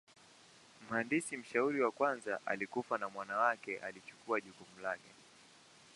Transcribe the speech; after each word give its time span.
Mhandisi 0.89 1.37
mshauri 1.37 1.81
wa 1.81 1.91
kwanza 1.91 2.39
alikufa 2.45 2.97
na 2.97 3.09
mwana 3.09 3.37
wake 3.37 3.77
alichukua 3.79 4.41
jukumu 4.41 4.81
lake. 4.83 5.11